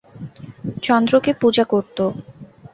চন্দ্রকে 0.83 1.31
পূজা 1.41 1.63
করত। 1.63 1.97